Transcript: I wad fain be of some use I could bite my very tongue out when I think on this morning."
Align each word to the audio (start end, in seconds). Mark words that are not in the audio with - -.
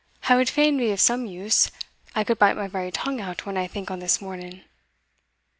I 0.27 0.35
wad 0.35 0.49
fain 0.49 0.77
be 0.77 0.89
of 0.89 0.99
some 0.99 1.27
use 1.27 1.69
I 2.15 2.23
could 2.23 2.39
bite 2.39 2.55
my 2.57 2.67
very 2.67 2.89
tongue 2.89 3.21
out 3.21 3.45
when 3.45 3.55
I 3.55 3.67
think 3.67 3.91
on 3.91 3.99
this 3.99 4.19
morning." 4.19 4.61